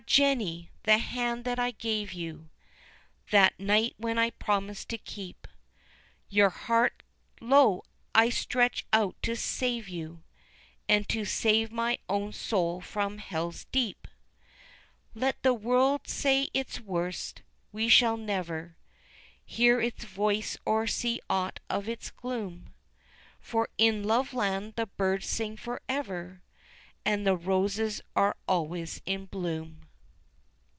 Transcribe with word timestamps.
Jenny! 0.07 0.69
the 0.83 0.97
hand 0.97 1.45
that 1.45 1.57
I 1.57 1.71
gave 1.71 2.11
you 2.11 2.49
That 3.29 3.57
night 3.57 3.93
when 3.97 4.17
I 4.17 4.31
promised 4.31 4.89
to 4.89 4.97
keep 4.97 5.47
Your 6.27 6.49
heart 6.49 7.03
lo! 7.39 7.83
I 8.13 8.27
stretch 8.29 8.85
out 8.91 9.15
to 9.21 9.37
save 9.37 9.87
you 9.87 10.21
And 10.89 11.07
to 11.07 11.23
save 11.23 11.71
my 11.71 11.97
own 12.09 12.33
soul 12.33 12.81
from 12.81 13.19
Hell's 13.19 13.63
deep; 13.71 14.05
Let 15.15 15.41
the 15.43 15.53
world 15.53 16.09
say 16.09 16.49
its 16.53 16.81
worst; 16.81 17.41
we 17.71 17.87
shall 17.87 18.17
never 18.17 18.75
Hear 19.45 19.79
its 19.79 20.03
voice 20.03 20.57
or 20.65 20.87
see 20.87 21.21
aught 21.29 21.61
of 21.69 21.87
its 21.87 22.09
gloom, 22.11 22.73
For 23.39 23.69
in 23.77 24.03
Love 24.03 24.33
land 24.33 24.73
the 24.75 24.87
birds 24.87 25.27
sing 25.27 25.55
forever 25.55 26.41
And 27.05 27.25
the 27.25 27.37
roses 27.37 28.01
are 28.13 28.35
always 28.45 29.01
in 29.05 29.27
bloom. 29.27 29.87